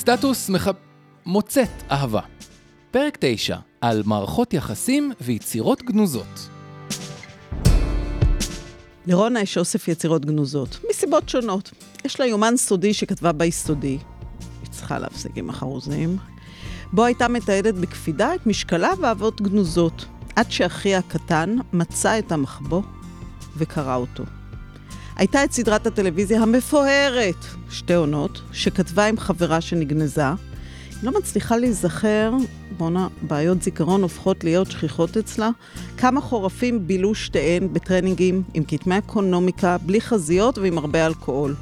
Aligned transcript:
סטטוס 0.00 0.48
מח... 0.48 0.68
מוצאת 1.26 1.68
אהבה. 1.90 2.20
פרק 2.90 3.16
9, 3.20 3.56
על 3.80 4.02
מערכות 4.06 4.54
יחסים 4.54 5.12
ויצירות 5.20 5.82
גנוזות. 5.82 6.48
לרונה 9.06 9.40
יש 9.40 9.58
אוסף 9.58 9.88
יצירות 9.88 10.24
גנוזות, 10.24 10.78
מסיבות 10.90 11.28
שונות. 11.28 11.70
יש 12.04 12.20
לה 12.20 12.26
יומן 12.26 12.56
סודי 12.56 12.94
שכתבה 12.94 13.32
ביסודי, 13.32 13.98
היא 14.62 14.70
צריכה 14.70 14.98
להפסיק 14.98 15.32
עם 15.36 15.50
החרוזים, 15.50 16.16
בו 16.92 17.04
הייתה 17.04 17.28
מתעדת 17.28 17.74
בקפידה 17.74 18.34
את 18.34 18.46
משקלה 18.46 18.90
ואהבות 19.00 19.40
גנוזות, 19.40 20.04
עד 20.36 20.50
שאחיה 20.50 20.98
הקטן 20.98 21.56
מצא 21.72 22.18
את 22.18 22.32
המחבוא 22.32 22.82
וקרא 23.56 23.96
אותו. 23.96 24.24
הייתה 25.20 25.44
את 25.44 25.52
סדרת 25.52 25.86
הטלוויזיה 25.86 26.42
המפוארת, 26.42 27.44
שתי 27.70 27.94
עונות, 27.94 28.40
שכתבה 28.52 29.06
עם 29.06 29.18
חברה 29.18 29.60
שנגנזה. 29.60 30.26
היא 30.26 30.34
לא 31.02 31.12
מצליחה 31.18 31.56
להיזכר, 31.56 32.32
בואנה, 32.76 33.08
בעיות 33.22 33.62
זיכרון 33.62 34.02
הופכות 34.02 34.44
להיות 34.44 34.70
שכיחות 34.70 35.16
אצלה. 35.16 35.50
כמה 35.96 36.20
חורפים 36.20 36.86
בילו 36.86 37.14
שתיהן 37.14 37.72
בטרנינגים 37.72 38.42
עם 38.54 38.64
כתמי 38.64 38.98
אקונומיקה, 38.98 39.78
בלי 39.78 40.00
חזיות 40.00 40.58
ועם 40.58 40.78
הרבה 40.78 41.06
אלכוהול. 41.06 41.54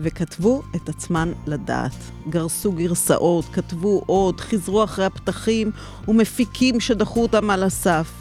וכתבו 0.00 0.62
את 0.76 0.88
עצמן 0.88 1.32
לדעת. 1.46 1.96
גרסו 2.28 2.72
גרסאות, 2.72 3.44
כתבו 3.52 4.02
עוד, 4.06 4.40
חזרו 4.40 4.84
אחרי 4.84 5.04
הפתחים, 5.04 5.70
ומפיקים 6.08 6.80
שדחו 6.80 7.22
אותם 7.22 7.50
על 7.50 7.62
הסף. 7.62 8.12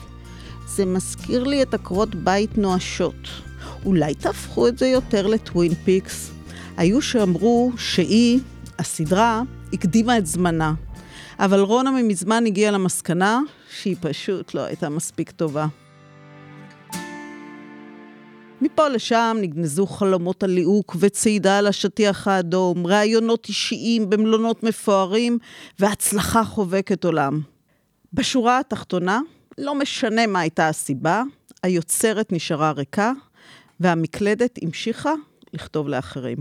זה 0.67 0.85
מזכיר 0.85 1.43
לי 1.43 1.61
את 1.61 1.73
עקרות 1.73 2.15
בית 2.15 2.57
נואשות. 2.57 3.50
אולי 3.85 4.15
תהפכו 4.15 4.67
את 4.67 4.77
זה 4.77 4.87
יותר 4.87 5.27
לטווין 5.27 5.73
פיקס? 5.73 6.31
היו 6.77 7.01
שאמרו 7.01 7.71
שהיא, 7.77 8.39
הסדרה, 8.79 9.41
הקדימה 9.73 10.17
את 10.17 10.25
זמנה. 10.25 10.73
אבל 11.39 11.59
רונה 11.59 11.91
ממזמן 11.91 12.45
הגיעה 12.45 12.71
למסקנה 12.71 13.39
שהיא 13.71 13.95
פשוט 14.01 14.53
לא 14.53 14.61
הייתה 14.61 14.89
מספיק 14.89 15.31
טובה. 15.31 15.67
מפה 18.61 18.87
לשם 18.87 19.37
נגנזו 19.41 19.87
חלומות 19.87 20.43
הליהוק 20.43 20.95
וצעידה 20.99 21.57
על 21.57 21.67
השטיח 21.67 22.27
האדום, 22.27 22.87
ראיונות 22.87 23.45
אישיים 23.47 24.09
במלונות 24.09 24.63
מפוארים 24.63 25.37
והצלחה 25.79 26.43
חובקת 26.43 27.03
עולם. 27.03 27.41
בשורה 28.13 28.59
התחתונה, 28.59 29.21
לא 29.57 29.75
משנה 29.75 30.27
מה 30.27 30.39
הייתה 30.39 30.67
הסיבה, 30.67 31.23
היוצרת 31.63 32.31
נשארה 32.31 32.71
ריקה, 32.71 33.11
והמקלדת 33.81 34.59
המשיכה 34.61 35.13
לכתוב 35.53 35.87
לאחרים. 35.87 36.37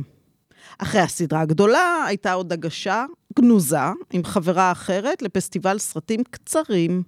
אחרי 0.79 1.01
הסדרה 1.01 1.41
הגדולה 1.41 2.05
הייתה 2.07 2.33
עוד 2.33 2.53
הגשה 2.53 3.05
גנוזה 3.39 3.79
עם 4.13 4.25
חברה 4.25 4.73
אחרת 4.73 5.23
לפסטיבל 5.23 5.79
סרטים 5.79 6.21
קצרים, 6.31 7.03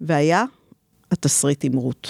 והיה 0.00 0.44
התסריט 1.10 1.64
עם 1.64 1.72
רות. 1.72 2.08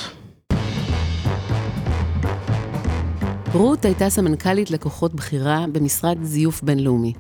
רות 3.52 3.84
הייתה 3.84 4.10
סמנכ"לית 4.10 4.70
לקוחות 4.70 5.14
בכירה 5.14 5.64
במשרד 5.72 6.18
זיוף 6.22 6.62
בינלאומי. 6.62 7.12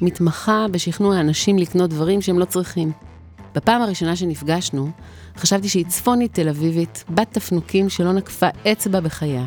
מתמחה 0.00 0.66
בשכנוע 0.70 1.20
אנשים 1.20 1.58
לקנות 1.58 1.90
דברים 1.90 2.22
שהם 2.22 2.38
לא 2.38 2.44
צריכים. 2.44 2.92
בפעם 3.54 3.82
הראשונה 3.82 4.16
שנפגשנו, 4.16 4.90
חשבתי 5.36 5.68
שהיא 5.68 5.86
צפונית 5.86 6.34
תל 6.34 6.48
אביבית, 6.48 7.04
בת 7.10 7.28
תפנוקים 7.32 7.88
שלא 7.88 8.12
נקפה 8.12 8.48
אצבע 8.72 9.00
בחייה. 9.00 9.46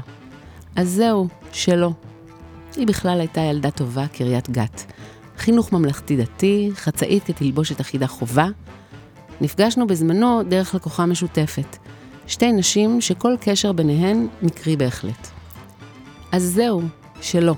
אז 0.75 0.89
זהו, 0.89 1.27
שלא. 1.51 1.91
היא 2.75 2.87
בכלל 2.87 3.19
הייתה 3.19 3.41
ילדה 3.41 3.71
טובה, 3.71 4.07
קריית 4.07 4.49
גת. 4.49 4.85
חינוך 5.37 5.71
ממלכתי 5.71 6.17
דתי, 6.17 6.71
חצאית 6.75 7.23
כתלבושת 7.23 7.81
אחידה 7.81 8.07
חובה. 8.07 8.47
נפגשנו 9.41 9.87
בזמנו 9.87 10.41
דרך 10.49 10.75
לקוחה 10.75 11.05
משותפת. 11.05 11.77
שתי 12.27 12.51
נשים 12.51 13.01
שכל 13.01 13.35
קשר 13.41 13.71
ביניהן 13.71 14.27
מקרי 14.41 14.75
בהחלט. 14.75 15.27
אז 16.31 16.43
זהו, 16.43 16.81
שלא. 17.21 17.55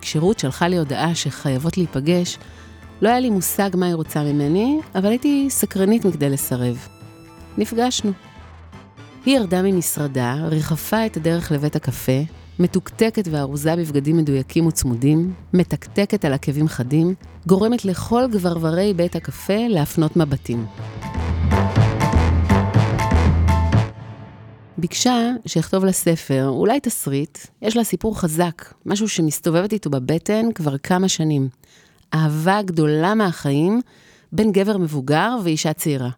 כשרות 0.00 0.38
שלחה 0.38 0.68
לי 0.68 0.78
הודעה 0.78 1.14
שחייבות 1.14 1.76
להיפגש, 1.76 2.38
לא 3.02 3.08
היה 3.08 3.20
לי 3.20 3.30
מושג 3.30 3.70
מה 3.74 3.86
היא 3.86 3.94
רוצה 3.94 4.24
ממני, 4.24 4.80
אבל 4.94 5.08
הייתי 5.08 5.46
סקרנית 5.50 6.04
מכדי 6.04 6.30
לסרב. 6.30 6.88
נפגשנו. 7.58 8.12
היא 9.26 9.36
ירדה 9.36 9.62
ממשרדה, 9.62 10.34
ריחפה 10.34 11.06
את 11.06 11.16
הדרך 11.16 11.52
לבית 11.52 11.76
הקפה, 11.76 12.22
מתוקתקת 12.58 13.28
וארוזה 13.30 13.76
בבגדים 13.76 14.16
מדויקים 14.16 14.66
וצמודים, 14.66 15.34
מתקתקת 15.52 16.24
על 16.24 16.32
עקבים 16.32 16.68
חדים, 16.68 17.14
גורמת 17.46 17.84
לכל 17.84 18.24
גברברי 18.32 18.94
בית 18.94 19.16
הקפה 19.16 19.66
להפנות 19.68 20.16
מבטים. 20.16 20.66
ביקשה 24.78 25.30
שאכתוב 25.46 25.84
לה 25.84 25.92
ספר, 25.92 26.48
אולי 26.48 26.80
תסריט, 26.80 27.38
יש 27.62 27.76
לה 27.76 27.84
סיפור 27.84 28.20
חזק, 28.20 28.74
משהו 28.86 29.08
שמסתובבת 29.08 29.72
איתו 29.72 29.90
בבטן 29.90 30.52
כבר 30.54 30.78
כמה 30.78 31.08
שנים. 31.08 31.48
אהבה 32.14 32.62
גדולה 32.62 33.14
מהחיים 33.14 33.80
בין 34.32 34.52
גבר 34.52 34.78
מבוגר 34.78 35.36
ואישה 35.44 35.72
צעירה. 35.72 36.10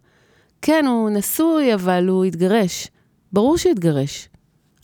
כן, 0.61 0.85
הוא 0.87 1.09
נשוי, 1.09 1.73
אבל 1.73 2.07
הוא 2.07 2.25
התגרש. 2.25 2.87
ברור 3.33 3.57
שהתגרש. 3.57 4.29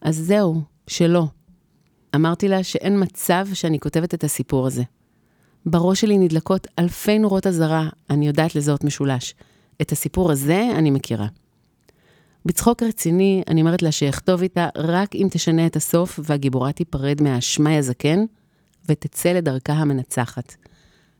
אז 0.01 0.17
זהו, 0.17 0.61
שלא. 0.87 1.25
אמרתי 2.15 2.47
לה 2.47 2.63
שאין 2.63 3.03
מצב 3.03 3.47
שאני 3.53 3.79
כותבת 3.79 4.13
את 4.13 4.23
הסיפור 4.23 4.67
הזה. 4.67 4.83
בראש 5.65 6.01
שלי 6.01 6.17
נדלקות 6.17 6.67
אלפי 6.79 7.19
נורות 7.19 7.47
אזהרה, 7.47 7.89
אני 8.09 8.27
יודעת 8.27 8.55
לזהות 8.55 8.83
משולש. 8.83 9.35
את 9.81 9.91
הסיפור 9.91 10.31
הזה 10.31 10.69
אני 10.75 10.91
מכירה. 10.91 11.27
בצחוק 12.45 12.83
רציני, 12.83 13.43
אני 13.47 13.61
אומרת 13.61 13.81
לה 13.81 13.91
שאכתוב 13.91 14.41
איתה 14.41 14.69
רק 14.77 15.15
אם 15.15 15.27
תשנה 15.31 15.65
את 15.65 15.75
הסוף 15.75 16.19
והגיבורה 16.23 16.71
תיפרד 16.71 17.21
מהאשמי 17.21 17.77
הזקן 17.77 18.25
ותצא 18.89 19.29
לדרכה 19.29 19.73
המנצחת. 19.73 20.55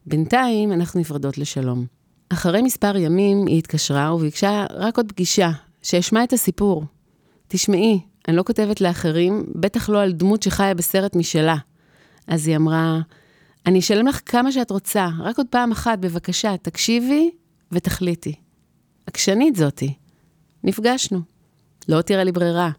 בינתיים 0.05 0.73
אנחנו 0.73 0.99
נפרדות 0.99 1.37
לשלום. 1.37 1.85
אחרי 2.29 2.61
מספר 2.61 2.97
ימים 2.97 3.47
היא 3.47 3.57
התקשרה 3.57 4.15
וביקשה 4.15 4.65
רק 4.69 4.97
עוד 4.97 5.11
פגישה, 5.11 5.51
שאשמע 5.81 6.23
את 6.23 6.33
הסיפור. 6.33 6.83
תשמעי, 7.47 7.99
אני 8.27 8.35
לא 8.35 8.43
כותבת 8.43 8.81
לאחרים, 8.81 9.45
בטח 9.55 9.89
לא 9.89 10.01
על 10.01 10.11
דמות 10.11 10.43
שחיה 10.43 10.73
בסרט 10.73 11.15
משלה. 11.15 11.55
אז 12.27 12.47
היא 12.47 12.55
אמרה, 12.55 12.99
אני 13.65 13.79
אשלם 13.79 14.07
לך 14.07 14.21
כמה 14.25 14.51
שאת 14.51 14.71
רוצה, 14.71 15.09
רק 15.19 15.37
עוד 15.37 15.47
פעם 15.49 15.71
אחת, 15.71 15.99
בבקשה, 15.99 16.57
תקשיבי 16.57 17.29
ותחליטי. 17.71 18.33
עקשנית 19.07 19.55
זאתי. 19.55 19.93
נפגשנו. 20.63 21.21
לא 21.89 21.95
הותירה 21.95 22.23
לי 22.23 22.31
ברירה. 22.31 22.71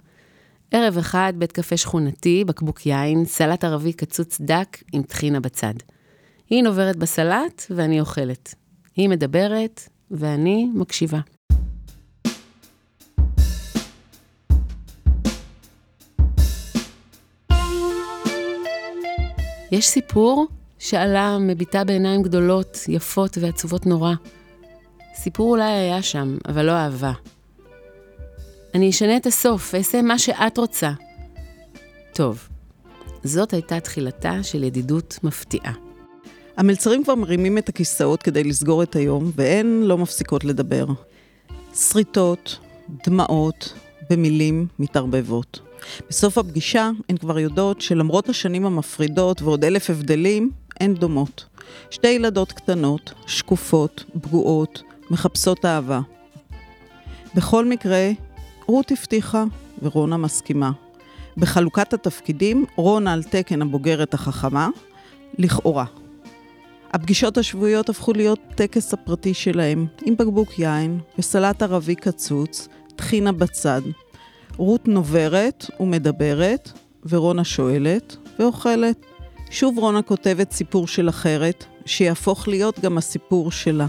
ערב 0.70 0.98
אחד, 0.98 1.32
בית 1.36 1.52
קפה 1.52 1.76
שכונתי, 1.76 2.44
בקבוק 2.44 2.86
יין, 2.86 3.24
סלט 3.24 3.64
ערבי 3.64 3.92
קצוץ 3.92 4.40
דק 4.40 4.78
עם 4.92 5.02
טחינה 5.02 5.40
בצד. 5.40 5.74
היא 6.52 6.62
נוברת 6.62 6.96
בסלט 6.96 7.62
ואני 7.70 8.00
אוכלת. 8.00 8.54
היא 8.96 9.08
מדברת 9.08 9.88
ואני 10.10 10.68
מקשיבה. 10.74 11.20
יש 19.72 19.86
סיפור 19.86 20.46
שעלה 20.78 21.38
מביטה 21.38 21.84
בעיניים 21.84 22.22
גדולות, 22.22 22.78
יפות 22.88 23.38
ועצובות 23.40 23.86
נורא. 23.86 24.14
סיפור 25.14 25.50
אולי 25.50 25.72
היה 25.72 26.02
שם, 26.02 26.36
אבל 26.48 26.66
לא 26.66 26.72
אהבה. 26.72 27.12
אני 28.74 28.90
אשנה 28.90 29.16
את 29.16 29.26
הסוף, 29.26 29.74
אעשה 29.74 30.02
מה 30.02 30.18
שאת 30.18 30.58
רוצה. 30.58 30.90
טוב, 32.14 32.48
זאת 33.24 33.52
הייתה 33.52 33.80
תחילתה 33.80 34.42
של 34.42 34.64
ידידות 34.64 35.18
מפתיעה. 35.22 35.91
המלצרים 36.56 37.04
כבר 37.04 37.14
מרימים 37.14 37.58
את 37.58 37.68
הכיסאות 37.68 38.22
כדי 38.22 38.44
לסגור 38.44 38.82
את 38.82 38.96
היום, 38.96 39.30
והן 39.36 39.82
לא 39.82 39.98
מפסיקות 39.98 40.44
לדבר. 40.44 40.86
שריטות, 41.74 42.58
דמעות 43.06 43.72
ומילים 44.10 44.66
מתערבבות. 44.78 45.60
בסוף 46.08 46.38
הפגישה 46.38 46.90
הן 47.08 47.16
כבר 47.16 47.38
יודעות 47.38 47.80
שלמרות 47.80 48.28
השנים 48.28 48.66
המפרידות 48.66 49.42
ועוד 49.42 49.64
אלף 49.64 49.90
הבדלים, 49.90 50.50
הן 50.80 50.94
דומות. 50.94 51.44
שתי 51.90 52.08
ילדות 52.08 52.52
קטנות, 52.52 53.12
שקופות, 53.26 54.04
פגועות, 54.22 54.82
מחפשות 55.10 55.64
אהבה. 55.64 56.00
בכל 57.34 57.64
מקרה, 57.64 58.10
רות 58.66 58.92
הבטיחה 58.92 59.44
ורונה 59.82 60.16
מסכימה. 60.16 60.70
בחלוקת 61.36 61.92
התפקידים, 61.92 62.64
רונה 62.76 63.12
על 63.12 63.22
תקן 63.22 63.62
הבוגרת 63.62 64.14
החכמה, 64.14 64.68
לכאורה. 65.38 66.01
הפגישות 66.92 67.38
השבועיות 67.38 67.88
הפכו 67.88 68.12
להיות 68.12 68.40
טקס 68.54 68.94
הפרטי 68.94 69.34
שלהם, 69.34 69.86
עם 70.04 70.16
בקבוק 70.16 70.58
יין 70.58 71.00
וסלט 71.18 71.62
ערבי 71.62 71.94
קצוץ, 71.94 72.68
טחינה 72.96 73.32
בצד. 73.32 73.80
רות 74.56 74.88
נוברת 74.88 75.66
ומדברת, 75.80 76.72
ורונה 77.08 77.44
שואלת 77.44 78.16
ואוכלת. 78.38 79.06
שוב 79.50 79.78
רונה 79.78 80.02
כותבת 80.02 80.52
סיפור 80.52 80.86
של 80.86 81.08
אחרת, 81.08 81.64
שיהפוך 81.86 82.48
להיות 82.48 82.80
גם 82.80 82.98
הסיפור 82.98 83.50
שלה. 83.50 83.86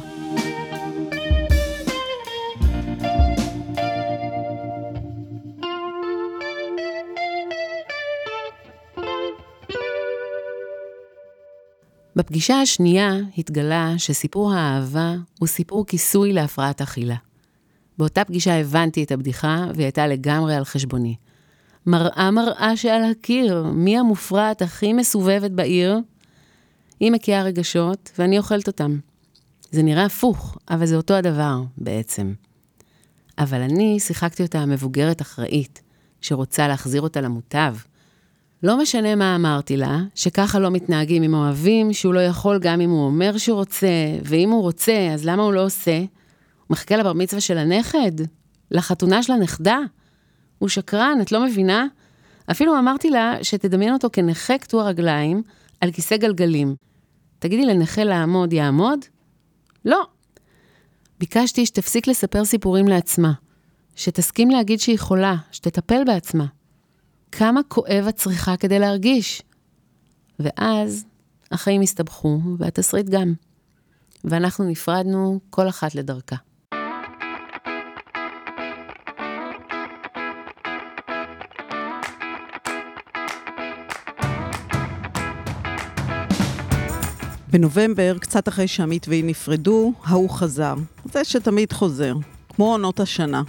בפגישה 12.15 12.62
השנייה 12.62 13.18
התגלה 13.38 13.94
שסיפור 13.98 14.54
האהבה 14.54 15.15
הוא 15.39 15.48
סיפור 15.48 15.86
כיסוי 15.86 16.33
להפרעת 16.33 16.81
אכילה. 16.81 17.15
באותה 17.98 18.24
פגישה 18.24 18.60
הבנתי 18.60 19.04
את 19.04 19.12
הבדיחה 19.12 19.65
והיא 19.74 19.86
הייתה 19.86 20.07
לגמרי 20.07 20.56
על 20.56 20.65
חשבוני. 20.65 21.15
מראה 21.86 22.31
מראה 22.31 22.77
שעל 22.77 23.04
הקיר, 23.04 23.63
מי 23.63 23.98
המופרעת 23.98 24.62
הכי 24.62 24.94
מסובבת 24.94 25.51
בעיר? 25.51 26.00
היא 27.00 27.12
מקיאה 27.12 27.44
רגשות 27.44 28.12
ואני 28.19 28.38
אוכלת 28.38 28.68
אותם. 28.68 29.00
זה 29.71 29.83
נראה 29.83 30.06
הפוך, 30.06 30.57
אבל 30.69 30.86
זה 30.86 30.95
אותו 30.95 31.13
הדבר, 31.13 31.62
בעצם. 31.77 32.33
אבל 33.38 33.62
אני 33.62 34.00
שיחקתי 34.00 34.44
אותה 34.44 34.60
המבוגרת 34.60 35.21
אחראית, 35.21 35.81
שרוצה 36.21 36.68
להחזיר 36.68 37.01
אותה 37.01 37.21
למוטב. 37.21 37.75
לא 38.63 38.77
משנה 38.77 39.15
מה 39.15 39.36
אמרתי 39.36 39.77
לה, 39.77 40.00
שככה 40.15 40.60
לא 40.60 40.71
מתנהגים 40.71 41.24
עם 41.24 41.33
אוהבים, 41.33 41.94
שהוא 41.94 42.13
לא 42.13 42.19
יכול 42.19 42.60
גם 42.60 42.81
אם 42.81 42.89
הוא 42.89 43.06
אומר 43.06 43.38
שהוא 43.38 43.56
רוצה, 43.56 43.88
ואם 44.24 44.50
הוא 44.50 44.62
רוצה, 44.62 45.10
אז 45.13 45.25
למה 45.25 45.44
הוא 45.44 45.54
לא 45.54 45.65
עושה? 45.65 45.98
הוא 45.98 46.06
מחכה 46.69 46.98
לבר 46.98 47.13
מצווה 47.13 47.42
של 47.42 47.57
הנכד? 47.57 48.12
לחתונה 48.71 49.24
של 49.24 49.33
הנכדה? 49.33 49.77
הוא 50.60 50.69
שקרן, 50.69 51.18
את 51.21 51.31
לא 51.31 51.45
מבינה? 51.45 51.86
אפילו 52.51 52.80
אמרתי 52.80 53.10
לה 53.10 53.36
שתדמיין 53.42 53.94
אותו 53.94 54.10
כנכה 54.13 54.57
קטוע 54.57 54.83
רגליים 54.83 55.44
על 55.81 55.92
כיסא 55.92 56.18
גלגלים. 56.18 56.75
תגידי 57.39 57.65
לנכה 57.65 58.04
לעמוד, 58.04 58.54
יעמוד? 58.54 59.00
לא. 59.86 60.04
ביקשתי 61.19 61.65
שתפסיק 61.65 62.07
לספר 62.07 62.45
סיפורים 62.45 62.88
לעצמה, 62.88 63.33
שתסכים 63.95 64.50
להגיד 64.50 64.80
שהיא 64.80 65.00
חולה, 65.00 65.36
שתטפל 65.51 66.04
בעצמה. 66.06 66.45
כמה 67.38 67.62
כואב 67.68 68.06
את 68.10 68.16
צריכה 68.16 68.58
כדי 68.58 68.80
להרגיש? 68.80 69.42
ואז 70.40 71.06
החיים 71.52 71.82
הסתבכו, 71.82 72.40
והתסריט 72.58 73.10
גם. 73.10 73.34
ואנחנו 74.24 74.66
נפרדנו 74.66 75.40
כל 75.50 75.70
אחת 75.70 75.96
לדרכה. 75.96 76.36
בנובמבר, 87.52 88.18
קצת 88.20 88.48
אחרי 88.48 88.68
שעמית 88.68 89.08
והיא 89.08 89.24
נפרדו, 89.24 89.94
ההוא 90.04 90.30
חזר. 90.30 90.76
זה 91.06 91.24
שתמיד 91.24 91.74
חוזר, 91.74 92.16
כמו 92.50 92.72
עונות 92.72 93.00
השנה. 93.00 93.42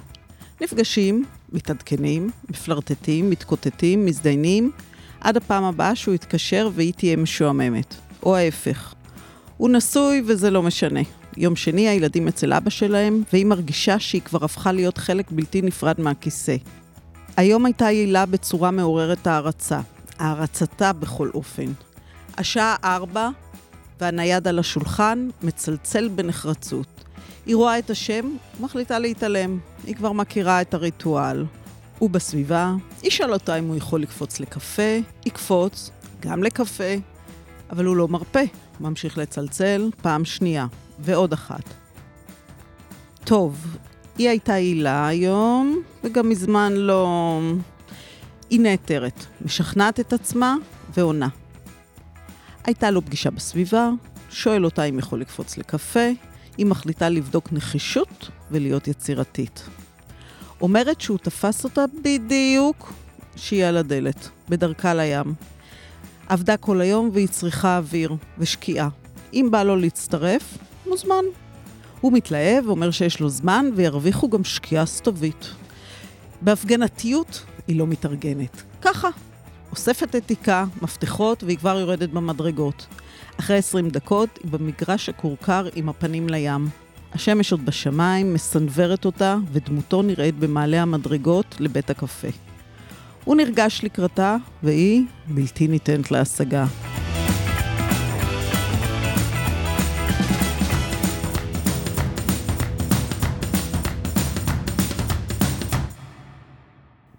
נפגשים, 0.61 1.25
מתעדכנים, 1.55 2.31
מפלרטטים, 2.51 3.31
מתקוטטים, 3.31 4.07
מזדיינים, 4.07 4.71
עד 5.21 5.37
הפעם 5.37 5.65
הבאה 5.65 5.95
שהוא 5.95 6.15
יתקשר 6.15 6.71
והיא 6.75 6.93
תהיה 6.93 7.17
משועממת. 7.17 7.95
או 8.23 8.37
ההפך. 8.37 8.95
הוא 9.57 9.71
נשוי 9.71 10.23
וזה 10.27 10.51
לא 10.51 10.63
משנה. 10.63 11.01
יום 11.37 11.57
שני 11.57 11.89
הילדים 11.89 12.29
אצל 12.29 12.53
אבא 12.53 12.71
שלהם, 12.71 13.23
והיא 13.33 13.47
מרגישה 13.47 13.99
שהיא 13.99 14.23
כבר 14.23 14.45
הפכה 14.45 14.73
להיות 14.73 14.99
חלק 14.99 15.31
בלתי 15.31 15.63
נפרד 15.63 16.01
מהכיסא. 16.01 16.57
היום 17.37 17.67
הייתה 17.67 17.85
יעילה 17.85 18.27
בצורה 18.27 18.71
מעוררת 18.71 19.27
הערצה. 19.27 19.81
הערצתה 20.19 20.93
בכל 20.93 21.31
אופן. 21.35 21.73
השעה 22.37 22.77
ארבע, 22.85 23.29
והנייד 24.01 24.49
על 24.49 24.59
השולחן 24.59 25.29
מצלצל 25.43 26.09
בנחרצות. 26.09 26.94
היא 27.47 27.57
רואה 27.57 27.79
את 27.79 27.91
השם, 27.91 28.37
מחליטה 28.61 28.99
להתעלם. 28.99 29.59
היא 29.87 29.95
כבר 29.95 30.13
מכירה 30.13 30.61
את 30.61 30.75
הריטואל. 30.75 31.45
הוא 31.99 32.11
בסביבה, 32.11 32.75
ישאל 33.03 33.33
אותה 33.33 33.57
אם 33.57 33.69
הוא 33.69 33.77
יכול 33.77 34.03
לקפוץ 34.03 34.41
לקפה, 34.41 34.99
יקפוץ, 35.27 35.91
גם 36.21 36.43
לקפה, 36.43 36.95
אבל 37.71 37.85
הוא 37.85 37.97
לא 37.97 38.09
מרפה, 38.09 38.41
ממשיך 38.81 39.19
לצלצל 39.19 39.91
פעם 40.03 40.25
שנייה, 40.25 40.67
ועוד 40.99 41.33
אחת. 41.33 41.65
טוב, 43.25 43.77
היא 44.19 44.29
הייתה 44.29 44.55
הילה 44.55 45.07
היום, 45.07 45.83
וגם 46.05 46.29
מזמן 46.29 46.73
לא... 46.73 47.41
היא 48.51 48.61
נעתרת, 48.61 49.27
משכנעת 49.45 50.01
את 50.01 50.13
עצמה 50.13 50.57
ועונה. 50.97 51.29
הייתה 52.65 52.91
לו 52.91 53.03
פגישה 53.03 53.31
בסביבה, 53.31 53.91
שואל 54.31 54.65
אותה 54.65 54.85
אם 54.85 54.99
יכול 54.99 55.21
לקפוץ 55.21 55.59
לקפה, 55.59 56.09
היא 56.59 56.67
מחליטה 56.67 57.09
לבדוק 57.09 57.53
נחישות 57.53 58.31
ולהיות 58.51 58.89
יצירתית. 58.89 59.69
אומרת 60.61 61.01
שהוא 61.01 61.19
תפס 61.19 61.65
אותה 61.65 61.85
בדיוק 62.05 62.93
שהיא 63.37 63.65
על 63.65 63.77
הדלת, 63.77 64.29
בדרכה 64.49 64.95
לים. 64.95 65.35
עבדה 66.29 66.57
כל 66.57 66.81
היום 66.81 67.11
והיא 67.13 67.29
צריכה 67.29 67.77
אוויר 67.77 68.17
ושקיעה. 68.39 68.89
אם 69.33 69.49
בא 69.51 69.63
לו 69.63 69.77
להצטרף, 69.77 70.59
מוזמן. 70.87 71.25
הוא 72.01 72.13
מתלהב, 72.13 72.69
אומר 72.69 72.91
שיש 72.91 73.21
לו 73.21 73.29
זמן, 73.29 73.71
וירוויחו 73.77 74.31
גם 74.31 74.45
שקיעה 74.45 74.87
סתווית. 74.87 75.51
בהפגנתיות 76.43 77.45
היא 77.69 77.79
לא 77.79 77.87
מתארגנת. 77.87 78.63
ככה. 78.83 79.09
אוספת 79.75 80.15
עתיקה, 80.15 80.65
מפתחות, 80.83 81.43
והיא 81.43 81.59
כבר 81.59 81.79
יורדת 81.79 82.09
במדרגות. 82.09 82.87
אחרי 83.41 83.57
20 83.57 83.89
דקות 83.89 84.39
היא 84.43 84.53
במגרש 84.53 85.09
הכורכר 85.09 85.69
עם 85.75 85.89
הפנים 85.89 86.29
לים. 86.29 86.69
השמש 87.13 87.53
עוד 87.53 87.67
בשמיים, 87.67 88.35
מסנוורת 88.35 89.05
אותה, 89.05 89.37
ודמותו 89.53 90.03
נראית 90.03 90.39
במעלה 90.39 90.83
המדרגות 90.83 91.57
לבית 91.61 91.91
הקפה. 91.91 92.29
הוא 93.25 93.37
נרגש 93.37 93.81
לקראתה, 93.85 94.37
והיא 94.63 95.05
בלתי 95.27 95.69
ניתנת 95.69 96.11
להשגה. 96.11 96.67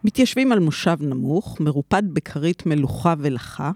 מתיישבים 0.06 0.52
על 0.52 0.60
מושב 0.60 0.98
נמוך, 1.00 1.60
מרופד 1.60 2.04
בכרית 2.14 2.66
מלוכה 2.66 3.14
ולחה, 3.20 3.72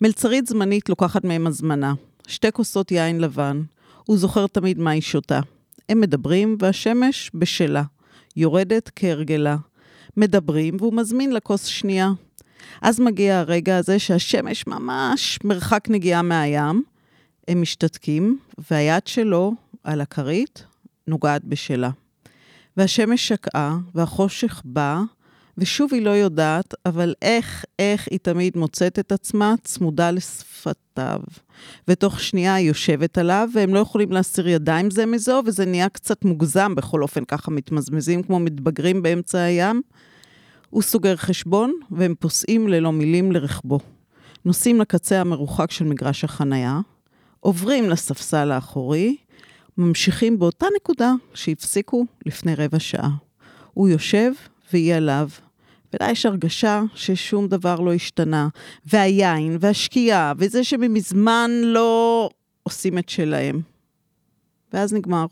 מלצרית 0.00 0.46
זמנית 0.46 0.88
לוקחת 0.88 1.24
מהם 1.24 1.46
הזמנה. 1.46 1.94
שתי 2.26 2.52
כוסות 2.52 2.90
יין 2.92 3.20
לבן. 3.20 3.62
הוא 4.04 4.16
זוכר 4.16 4.46
תמיד 4.46 4.78
מה 4.78 4.90
היא 4.90 5.02
שותה. 5.02 5.40
הם 5.88 6.00
מדברים, 6.00 6.56
והשמש 6.60 7.30
בשלה. 7.34 7.82
יורדת 8.36 8.90
כהרגלה. 8.96 9.56
מדברים, 10.16 10.76
והוא 10.78 10.94
מזמין 10.94 11.32
לכוס 11.32 11.64
שנייה. 11.64 12.10
אז 12.82 13.00
מגיע 13.00 13.38
הרגע 13.38 13.76
הזה 13.76 13.98
שהשמש 13.98 14.66
ממש 14.66 15.38
מרחק 15.44 15.84
נגיעה 15.90 16.22
מהים. 16.22 16.82
הם 17.48 17.62
משתתקים, 17.62 18.38
והיד 18.70 19.06
שלו 19.06 19.54
על 19.84 20.00
הכרית 20.00 20.64
נוגעת 21.06 21.44
בשלה. 21.44 21.90
והשמש 22.76 23.28
שקעה, 23.28 23.78
והחושך 23.94 24.62
בא, 24.64 25.02
ושוב 25.58 25.94
היא 25.94 26.02
לא 26.02 26.10
יודעת, 26.10 26.74
אבל 26.86 27.14
איך, 27.22 27.64
איך 27.78 28.08
היא 28.10 28.18
תמיד 28.22 28.56
מוצאת 28.56 28.98
את 28.98 29.12
עצמה 29.12 29.54
צמודה 29.64 30.10
לשפתיו. 30.10 31.20
ותוך 31.88 32.20
שנייה 32.20 32.54
היא 32.54 32.68
יושבת 32.68 33.18
עליו, 33.18 33.48
והם 33.54 33.74
לא 33.74 33.78
יכולים 33.78 34.12
להסיר 34.12 34.48
ידיים 34.48 34.90
זה 34.90 35.06
מזו, 35.06 35.42
וזה 35.46 35.66
נהיה 35.66 35.88
קצת 35.88 36.24
מוגזם, 36.24 36.74
בכל 36.74 37.02
אופן 37.02 37.24
ככה 37.24 37.50
מתמזמזים 37.50 38.22
כמו 38.22 38.38
מתבגרים 38.38 39.02
באמצע 39.02 39.38
הים. 39.38 39.82
הוא 40.70 40.82
סוגר 40.82 41.16
חשבון, 41.16 41.74
והם 41.90 42.14
פוסעים 42.18 42.68
ללא 42.68 42.92
מילים 42.92 43.32
לרכבו. 43.32 43.78
נוסעים 44.44 44.80
לקצה 44.80 45.20
המרוחק 45.20 45.70
של 45.70 45.84
מגרש 45.84 46.24
החנייה, 46.24 46.80
עוברים 47.40 47.90
לספסל 47.90 48.50
האחורי, 48.50 49.16
ממשיכים 49.78 50.38
באותה 50.38 50.66
נקודה 50.76 51.12
שהפסיקו 51.34 52.04
לפני 52.26 52.54
רבע 52.54 52.78
שעה. 52.78 53.10
הוא 53.74 53.88
יושב 53.88 54.32
והיא 54.72 54.94
עליו. 54.94 55.28
ולה 55.92 56.10
יש 56.10 56.26
הרגשה 56.26 56.82
ששום 56.94 57.48
דבר 57.48 57.80
לא 57.80 57.92
השתנה. 57.92 58.48
והיין, 58.86 59.56
והשקיעה, 59.60 60.32
וזה 60.38 60.64
שממזמן 60.64 61.50
לא 61.64 62.30
עושים 62.62 62.98
את 62.98 63.08
שלהם. 63.08 63.60
ואז 64.72 64.92
נגמר. 64.92 65.26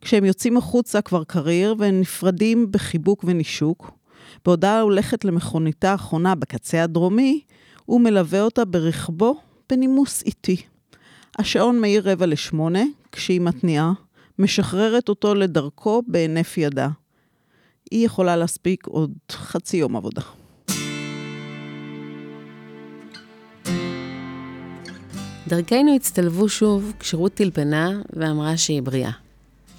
כשהם 0.00 0.24
יוצאים 0.24 0.56
החוצה 0.56 1.02
כבר 1.02 1.24
קריר, 1.24 1.74
והם 1.78 2.00
נפרדים 2.00 2.72
בחיבוק 2.72 3.24
ונישוק. 3.24 3.90
בעודה 4.44 4.80
הולכת 4.80 5.24
למכוניתה 5.24 5.92
האחרונה 5.92 6.34
בקצה 6.34 6.82
הדרומי, 6.82 7.40
הוא 7.84 8.00
מלווה 8.00 8.42
אותה 8.42 8.64
ברכבו 8.64 9.40
בנימוס 9.70 10.22
איטי. 10.22 10.56
השעון 11.38 11.80
מאיר 11.80 12.10
רבע 12.10 12.26
לשמונה, 12.26 12.82
כשהיא 13.12 13.40
מתניעה, 13.40 13.92
משחררת 14.38 15.08
אותו 15.08 15.34
לדרכו 15.34 16.02
בהינף 16.06 16.58
ידה. 16.58 16.88
היא 17.90 18.06
יכולה 18.06 18.36
להספיק 18.36 18.86
עוד 18.86 19.12
חצי 19.32 19.76
יום 19.76 19.96
עבודה. 19.96 20.22
דרכינו 25.48 25.94
הצטלבו 25.96 26.48
שוב 26.48 26.92
כשרות 26.98 27.34
טלפנה 27.34 27.90
ואמרה 28.12 28.56
שהיא 28.56 28.82
בריאה. 28.82 29.10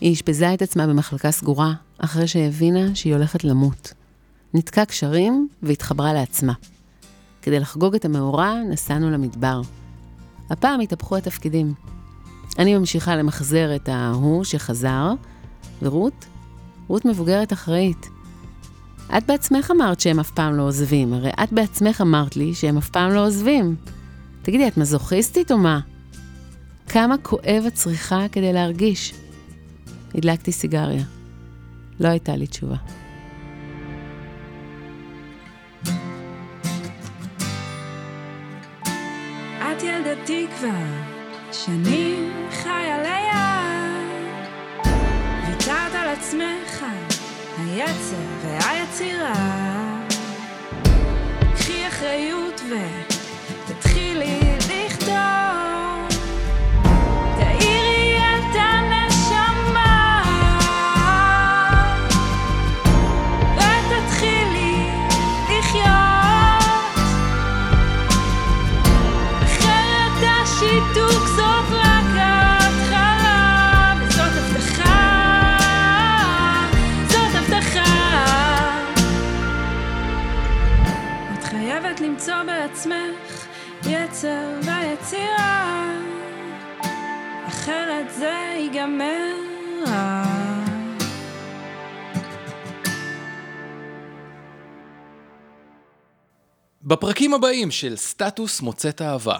היא 0.02 0.14
אשפזה 0.14 0.54
את 0.54 0.62
עצמה 0.62 0.88
במחלקה 0.88 1.32
סגורה, 1.32 1.74
אחרי 1.98 2.28
שהבינה 2.28 2.96
שהיא 2.96 3.14
הולכת 3.14 3.44
למות. 3.44 3.94
ניתקה 4.54 4.86
קשרים 4.86 5.48
והתחברה 5.64 6.14
לעצמה. 6.14 6.54
כדי 7.42 7.60
לחגוג 7.60 7.96
את 7.96 8.06
המאורע, 8.06 8.54
נסענו 8.70 9.12
למדבר. 9.12 9.62
הפעם 10.50 10.80
התהפכו 10.80 11.18
התפקידים. 11.18 11.74
אני 12.60 12.78
ממשיכה 12.78 13.16
למחזר 13.16 13.76
את 13.76 13.90
ההוא 13.90 14.44
שחזר, 14.44 15.14
ורות? 15.82 16.26
רות 16.88 17.06
מבוגרת 17.06 17.54
אחראית. 17.54 18.10
את 19.18 19.26
בעצמך 19.28 19.72
אמרת 19.76 20.00
שהם 20.00 20.20
אף 20.20 20.32
פעם 20.32 20.54
לא 20.54 20.64
עוזבים, 20.64 21.14
הרי 21.14 21.32
את 21.44 21.54
בעצמך 21.54 22.02
אמרת 22.02 22.36
לי 22.36 22.54
שהם 22.54 22.78
אף 22.78 22.90
פעם 22.90 23.12
לא 23.12 23.26
עוזבים. 23.26 23.76
תגידי, 24.42 24.68
את 24.68 24.78
מזוכיסטית 24.78 25.52
או 25.52 25.58
מה? 25.58 25.80
כמה 26.88 27.18
כואב 27.18 27.64
את 27.68 27.74
צריכה 27.74 28.26
כדי 28.32 28.54
להרגיש? 28.54 29.14
הדלקתי 30.16 30.52
סיגריה. 30.52 31.04
לא 32.00 32.08
הייתה 32.08 32.36
לי 32.36 32.48
תשובה. 32.48 32.76
את 39.60 39.84
ילדתי 39.84 40.48
כבר, 40.60 40.70
שנים 41.52 42.32
חיה 42.52 42.98
ליד. 43.04 43.45
עצמך, 46.18 46.86
היצר 47.58 48.16
והיצירה. 48.42 49.34
קחי 51.56 51.88
אחריות 51.88 52.62
ותתחילי 52.70 54.40
לכתוב. 54.70 55.45
יצר 84.84 85.18
ויצירה, 85.18 85.90
אחרת 87.48 88.14
זה 88.18 88.56
ייגמר. 88.58 89.36
בפרקים 96.84 97.34
הבאים 97.34 97.72
של 97.72 97.96
סטטוס 97.96 98.62
מוצאת 98.62 99.02
אהבה. 99.02 99.38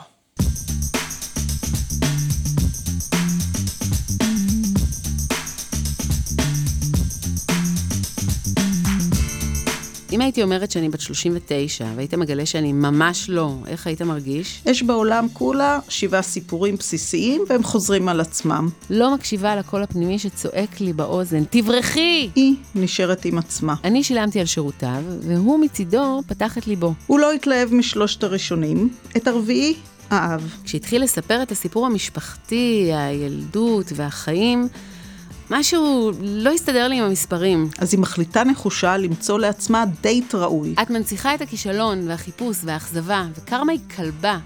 אם 10.12 10.22
הייתי 10.22 10.44
אומרת 10.44 10.72
שאני 10.72 10.90
בת 10.90 11.02
39, 11.02 11.86
והיית 11.96 12.14
מגלה 12.14 12.46
שאני 12.46 12.74
ממש 12.74 13.30
לא, 13.30 13.56
איך 13.68 13.88
היית 13.88 14.02
מרגיש? 14.02 14.62
יש 14.66 14.84
בעולם 14.84 15.28
כולה 15.34 15.80
שבעה 15.90 16.22
סיפורים 16.22 16.76
בסיסיים, 16.76 17.44
והם 17.50 17.64
חוזרים 17.64 18.10
על 18.10 18.20
עצמם. 18.20 18.70
לא 18.90 19.14
מקשיבה 19.16 19.56
לקול 19.56 19.84
הפנימי 19.84 20.20
שצועק 20.20 20.82
לי 20.82 20.94
באוזן, 20.94 21.44
תברחי! 21.50 22.30
היא 22.36 22.56
נשארת 22.76 23.26
עם 23.26 23.38
עצמה. 23.38 23.76
אני 23.84 24.04
שילמתי 24.04 24.40
על 24.40 24.46
שירותיו, 24.46 25.04
והוא 25.22 25.60
מצידו 25.60 26.22
פתח 26.28 26.58
את 26.58 26.68
ליבו. 26.68 26.94
הוא 27.08 27.20
לא 27.20 27.32
התלהב 27.32 27.74
משלושת 27.74 28.24
הראשונים, 28.24 28.90
את 29.18 29.28
הרביעי 29.28 29.76
אהב. 30.12 30.42
כשהתחיל 30.64 31.04
לספר 31.04 31.44
את 31.44 31.52
הסיפור 31.52 31.86
המשפחתי, 31.86 32.92
הילדות 32.94 33.92
והחיים, 33.96 34.68
משהו 35.50 36.12
לא 36.22 36.52
הסתדר 36.52 36.88
לי 36.88 37.00
עם 37.00 37.04
המספרים. 37.04 37.70
אז 37.80 37.94
היא 37.94 38.02
מחליטה 38.02 38.44
נחושה 38.44 38.98
למצוא 38.98 39.40
לעצמה 39.40 39.86
דייט 40.02 40.36
ראוי. 40.36 40.76
את 40.82 40.90
מנציחה 40.90 41.36
את 41.36 41.42
הכישלון 41.42 42.08
והחיפוש 42.08 42.58
והאכזבה, 42.64 43.26
וקרמה 43.36 43.72
היא 43.72 43.80
כלבה. 43.96 44.38